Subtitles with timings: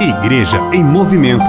[0.00, 1.44] Igreja em Movimento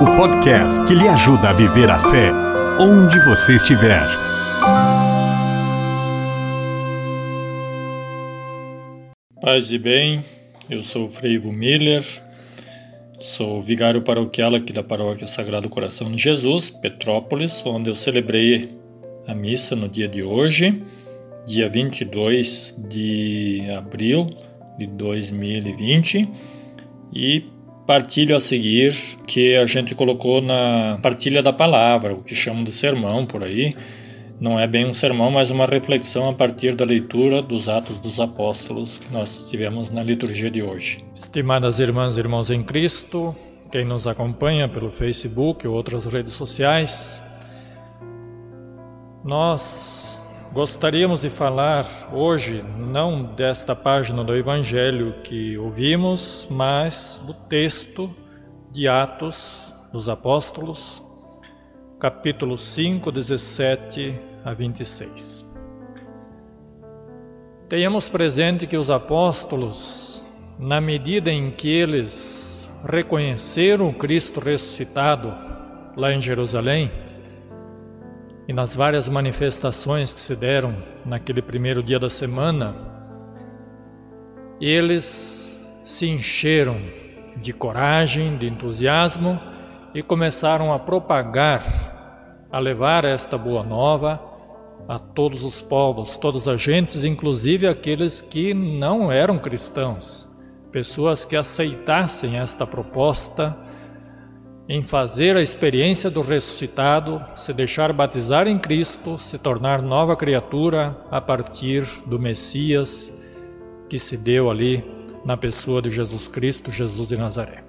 [0.00, 2.30] o podcast que lhe ajuda a viver a fé
[2.78, 4.06] onde você estiver.
[9.40, 10.24] Paz e bem,
[10.70, 12.04] eu sou o Frei Ivo Miller,
[13.18, 18.70] sou vigário paroquial aqui da Paróquia Sagrado Coração de Jesus, Petrópolis, onde eu celebrei
[19.26, 20.84] a missa no dia de hoje,
[21.44, 24.28] dia 22 de abril
[24.78, 26.28] de 2020,
[27.12, 27.51] e
[27.86, 28.94] partilho a seguir
[29.26, 33.74] que a gente colocou na partilha da palavra, o que chamam de sermão por aí.
[34.40, 38.18] Não é bem um sermão, mas uma reflexão a partir da leitura dos Atos dos
[38.18, 40.98] Apóstolos que nós tivemos na liturgia de hoje.
[41.14, 43.36] Estimadas irmãs e irmãos em Cristo,
[43.70, 47.22] quem nos acompanha pelo Facebook ou outras redes sociais,
[49.24, 50.11] nós
[50.52, 58.14] Gostaríamos de falar hoje não desta página do Evangelho que ouvimos, mas do texto
[58.70, 61.02] de Atos dos Apóstolos,
[61.98, 65.50] capítulo 5, 17 a 26.
[67.66, 70.22] Tenhamos presente que os apóstolos,
[70.58, 75.32] na medida em que eles reconheceram o Cristo ressuscitado
[75.96, 76.92] lá em Jerusalém,
[78.52, 82.76] e nas várias manifestações que se deram naquele primeiro dia da semana,
[84.60, 86.76] eles se encheram
[87.38, 89.40] de coragem, de entusiasmo
[89.94, 94.20] e começaram a propagar, a levar esta boa nova
[94.86, 100.28] a todos os povos, todas as gentes, inclusive aqueles que não eram cristãos,
[100.70, 103.56] pessoas que aceitassem esta proposta
[104.68, 110.96] em fazer a experiência do ressuscitado, se deixar batizar em Cristo, se tornar nova criatura
[111.10, 113.20] a partir do Messias
[113.88, 114.84] que se deu ali
[115.24, 117.62] na pessoa de Jesus Cristo, Jesus de Nazaré.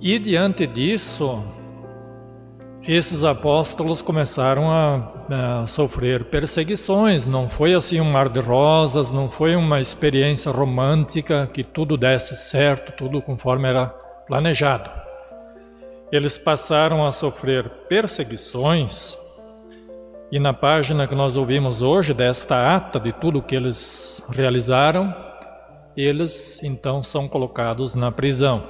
[0.00, 1.42] E diante disso,
[2.82, 7.26] esses apóstolos começaram a, a, sofrer perseguições.
[7.26, 12.36] Não foi assim um mar de rosas, não foi uma experiência romântica que tudo desse
[12.36, 14.90] certo, tudo conforme era planejado.
[16.10, 19.16] Eles passaram a sofrer perseguições,
[20.30, 25.14] e na página que nós ouvimos hoje, desta ata de tudo que eles realizaram,
[25.96, 28.62] eles então são colocados na prisão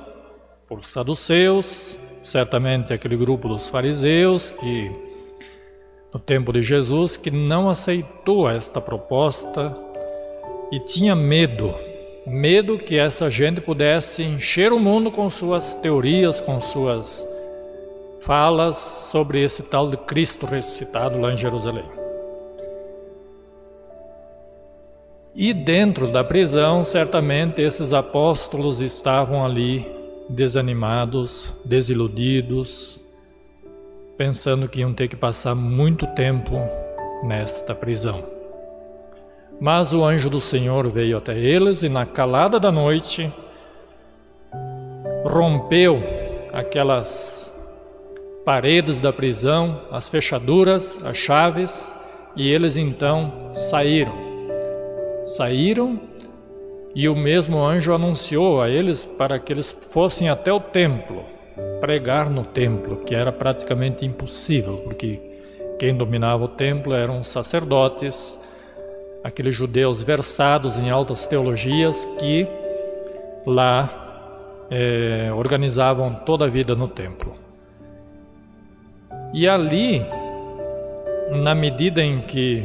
[0.69, 4.91] por saduceus, certamente aquele grupo dos fariseus que
[6.12, 9.77] no tempo de Jesus que não aceitou esta proposta
[10.73, 11.75] e tinha medo
[12.26, 17.25] medo que essa gente pudesse encher o mundo com suas teorias, com suas
[18.20, 21.84] falas sobre esse tal de Cristo ressuscitado lá em Jerusalém.
[25.32, 29.87] E dentro da prisão, certamente esses apóstolos estavam ali
[30.28, 33.00] desanimados, desiludidos,
[34.16, 36.56] pensando que iam ter que passar muito tempo
[37.22, 38.35] nesta prisão.
[39.61, 43.33] Mas o anjo do Senhor veio até eles e, na calada da noite,
[45.25, 46.03] rompeu
[46.53, 47.53] aquelas
[48.44, 51.94] paredes da prisão, as fechaduras, as chaves,
[52.37, 54.12] e eles então saíram.
[55.25, 55.99] Saíram
[56.94, 61.25] e o mesmo anjo anunciou a eles para que eles fossem até o templo,
[61.81, 65.21] pregar no templo, que era praticamente impossível, porque
[65.78, 68.43] quem dominava o templo eram os sacerdotes
[69.26, 72.47] aqueles judeus versados em altas teologias que
[73.44, 77.34] lá é, organizavam toda a vida no templo.
[79.34, 80.00] E ali,
[81.42, 82.64] na medida em que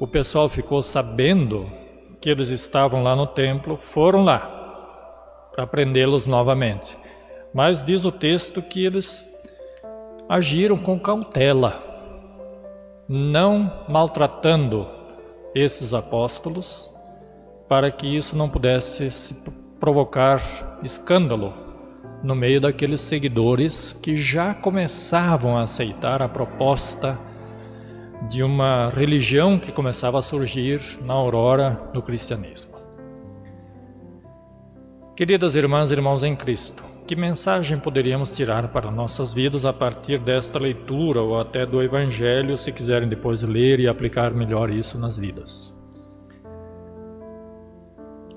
[0.00, 1.70] o pessoal ficou sabendo
[2.20, 6.98] que eles estavam lá no templo, foram lá para prendê-los novamente.
[7.54, 9.32] Mas diz o texto que eles
[10.28, 11.89] agiram com cautela
[13.12, 14.86] não maltratando
[15.52, 16.88] esses apóstolos,
[17.68, 19.34] para que isso não pudesse se
[19.80, 20.40] provocar
[20.84, 21.52] escândalo
[22.22, 27.18] no meio daqueles seguidores que já começavam a aceitar a proposta
[28.28, 32.78] de uma religião que começava a surgir na aurora do cristianismo.
[35.16, 40.20] Queridas irmãs e irmãos em Cristo, que mensagem poderíamos tirar para nossas vidas a partir
[40.20, 45.18] desta leitura ou até do Evangelho, se quiserem depois ler e aplicar melhor isso nas
[45.18, 45.76] vidas?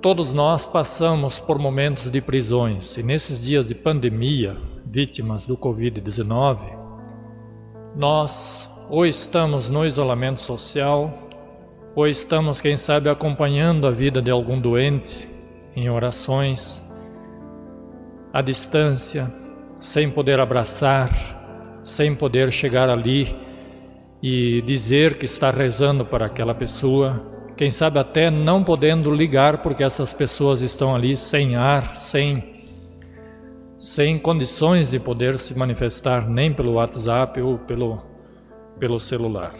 [0.02, 6.58] Todos nós passamos por momentos de prisões e nesses dias de pandemia, vítimas do Covid-19,
[7.96, 11.14] nós ou estamos no isolamento social
[11.94, 15.30] ou estamos, quem sabe, acompanhando a vida de algum doente
[15.76, 16.83] em orações,
[18.34, 19.32] à distância,
[19.80, 21.10] sem poder abraçar,
[21.84, 23.36] sem poder chegar ali
[24.24, 27.22] e dizer que está rezando para aquela pessoa,
[27.56, 32.52] quem sabe até não podendo ligar porque essas pessoas estão ali sem ar, sem
[33.78, 38.02] sem condições de poder se manifestar nem pelo WhatsApp ou pelo
[38.80, 39.52] pelo celular.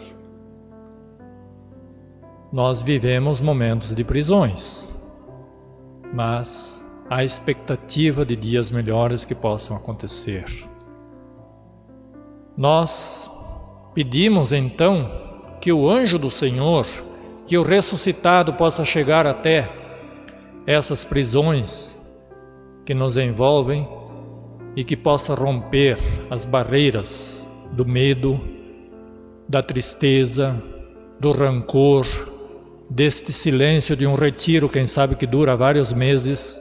[2.52, 4.92] Nós vivemos momentos de prisões,
[6.12, 10.44] mas há expectativa de dias melhores que possam acontecer.
[12.56, 13.30] Nós
[13.94, 15.10] pedimos então
[15.60, 16.86] que o anjo do Senhor,
[17.46, 19.68] que o ressuscitado possa chegar até
[20.66, 22.00] essas prisões
[22.84, 23.88] que nos envolvem
[24.76, 25.98] e que possa romper
[26.30, 28.40] as barreiras do medo,
[29.48, 30.60] da tristeza,
[31.20, 32.06] do rancor,
[32.88, 36.60] deste silêncio de um retiro, quem sabe que dura vários meses,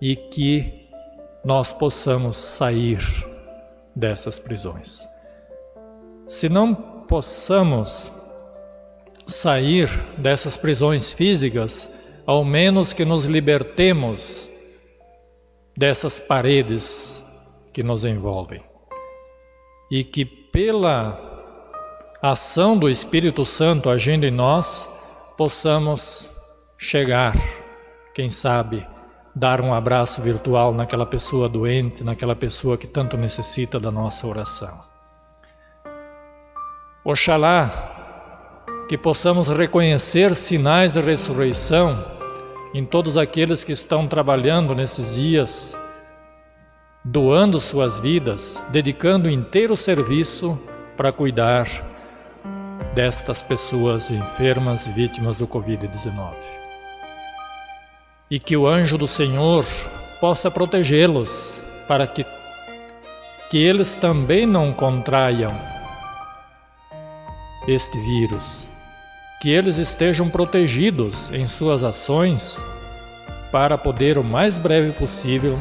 [0.00, 0.88] e que
[1.44, 3.00] nós possamos sair
[3.94, 5.06] dessas prisões.
[6.26, 8.12] Se não possamos
[9.26, 11.88] sair dessas prisões físicas,
[12.26, 14.48] ao menos que nos libertemos
[15.76, 17.24] dessas paredes
[17.72, 18.62] que nos envolvem
[19.90, 21.18] e que pela
[22.20, 24.86] ação do Espírito Santo agindo em nós
[25.36, 26.30] possamos
[26.76, 27.34] chegar,
[28.14, 28.84] quem sabe,
[29.34, 34.76] dar um abraço virtual naquela pessoa doente, naquela pessoa que tanto necessita da nossa oração.
[37.04, 37.94] Oxalá
[38.88, 42.04] que possamos reconhecer sinais de ressurreição
[42.74, 45.76] em todos aqueles que estão trabalhando nesses dias,
[47.04, 50.58] doando suas vidas, dedicando inteiro serviço
[50.96, 51.66] para cuidar
[52.94, 56.57] destas pessoas enfermas vítimas do Covid-19
[58.30, 59.66] e que o anjo do Senhor
[60.20, 62.26] possa protegê-los para que,
[63.50, 65.52] que eles também não contraiam
[67.66, 68.68] este vírus,
[69.40, 72.62] que eles estejam protegidos em suas ações
[73.50, 75.58] para poder o mais breve possível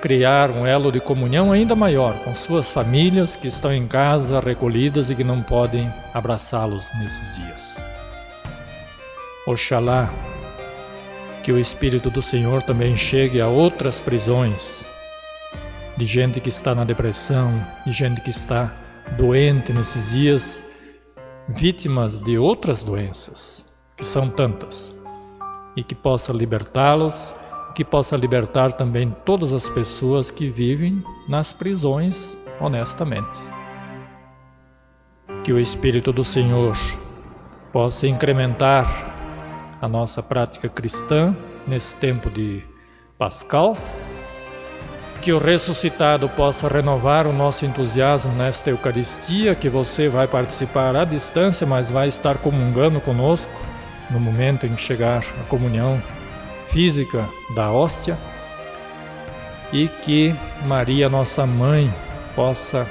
[0.00, 5.10] criar um elo de comunhão ainda maior com suas famílias que estão em casa recolhidas
[5.10, 7.84] e que não podem abraçá-los nesses dias.
[9.46, 10.12] Oxalá
[11.48, 14.86] que o Espírito do Senhor também chegue a outras prisões,
[15.96, 17.50] de gente que está na depressão,
[17.86, 18.70] de gente que está
[19.16, 20.62] doente nesses dias,
[21.48, 24.94] vítimas de outras doenças, que são tantas,
[25.74, 27.34] e que possa libertá-los,
[27.74, 33.38] que possa libertar também todas as pessoas que vivem nas prisões honestamente.
[35.42, 36.76] Que o Espírito do Senhor
[37.72, 39.17] possa incrementar
[39.80, 41.34] a nossa prática cristã
[41.66, 42.62] nesse tempo de
[43.16, 43.76] Pascal.
[45.20, 51.04] Que o ressuscitado possa renovar o nosso entusiasmo nesta Eucaristia, que você vai participar à
[51.04, 53.52] distância, mas vai estar comungando conosco
[54.10, 56.00] no momento em que chegar a comunhão
[56.66, 58.16] física da hóstia.
[59.72, 60.34] E que
[60.64, 61.92] Maria, nossa mãe,
[62.34, 62.88] possa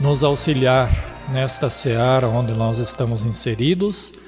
[0.00, 0.90] nos auxiliar
[1.30, 4.27] nesta seara onde nós estamos inseridos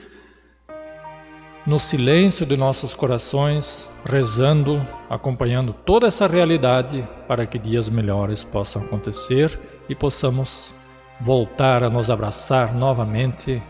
[1.70, 8.82] no silêncio de nossos corações, rezando, acompanhando toda essa realidade para que dias melhores possam
[8.82, 9.56] acontecer
[9.88, 10.74] e possamos
[11.20, 13.62] voltar a nos abraçar novamente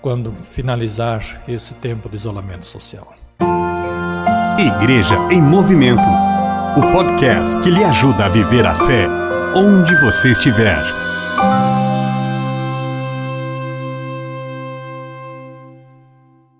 [0.00, 3.12] quando finalizar esse tempo de isolamento social.
[4.58, 6.08] Igreja em Movimento
[6.74, 9.06] o podcast que lhe ajuda a viver a fé
[9.54, 11.05] onde você estiver.